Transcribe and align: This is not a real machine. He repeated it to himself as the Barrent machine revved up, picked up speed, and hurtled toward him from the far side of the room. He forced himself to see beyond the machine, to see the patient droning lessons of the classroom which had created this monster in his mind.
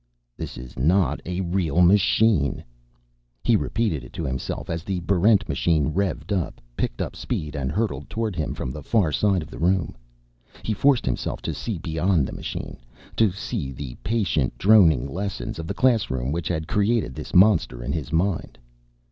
This 0.35 0.57
is 0.57 0.79
not 0.79 1.21
a 1.27 1.41
real 1.41 1.79
machine. 1.81 2.63
He 3.43 3.55
repeated 3.55 4.03
it 4.03 4.11
to 4.13 4.23
himself 4.23 4.67
as 4.67 4.83
the 4.83 4.99
Barrent 5.01 5.47
machine 5.47 5.93
revved 5.93 6.31
up, 6.35 6.59
picked 6.75 7.03
up 7.03 7.15
speed, 7.15 7.55
and 7.55 7.71
hurtled 7.71 8.09
toward 8.09 8.35
him 8.35 8.55
from 8.55 8.71
the 8.71 8.81
far 8.81 9.11
side 9.11 9.43
of 9.43 9.51
the 9.51 9.59
room. 9.59 9.95
He 10.63 10.73
forced 10.73 11.05
himself 11.05 11.39
to 11.43 11.53
see 11.53 11.77
beyond 11.77 12.25
the 12.27 12.33
machine, 12.33 12.77
to 13.15 13.31
see 13.31 13.71
the 13.71 13.95
patient 14.03 14.57
droning 14.57 15.05
lessons 15.07 15.59
of 15.59 15.67
the 15.67 15.75
classroom 15.77 16.31
which 16.31 16.47
had 16.47 16.67
created 16.67 17.13
this 17.13 17.35
monster 17.35 17.83
in 17.83 17.91
his 17.91 18.11
mind. 18.11 18.57